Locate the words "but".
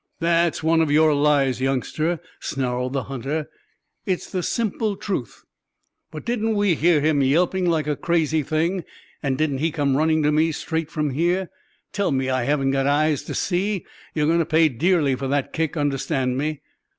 6.09-6.25